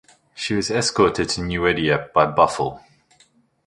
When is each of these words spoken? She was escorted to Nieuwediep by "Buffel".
She 0.33 0.55
was 0.55 0.71
escorted 0.71 1.29
to 1.29 1.41
Nieuwediep 1.41 2.11
by 2.11 2.25
"Buffel". 2.25 2.81